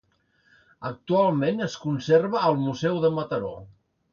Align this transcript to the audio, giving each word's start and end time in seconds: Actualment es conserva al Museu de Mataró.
Actualment 0.91 1.63
es 1.67 1.75
conserva 1.83 2.43
al 2.49 2.59
Museu 2.65 2.99
de 3.05 3.13
Mataró. 3.21 3.57